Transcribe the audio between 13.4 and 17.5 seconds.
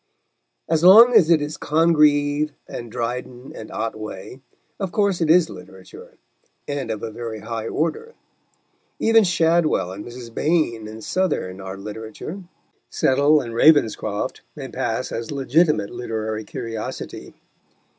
and Ravenscroft may pass as legitimate literary curiosity.